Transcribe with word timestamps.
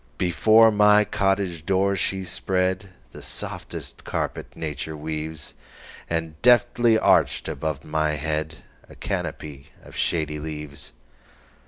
Before 0.17 0.71
my 0.71 1.05
cottage 1.05 1.63
door 1.63 1.95
she 1.95 2.21
spreadThe 2.21 3.21
softest 3.21 4.03
carpet 4.03 4.55
nature 4.55 4.97
weaves, 4.97 5.53
And 6.09 6.41
deftly 6.41 6.97
arched 6.97 7.47
above 7.47 7.83
my 7.85 8.15
headA 8.15 8.55
canopy 8.99 9.67
of 9.83 9.95
shady 9.95 10.39
leaves. 10.39 10.93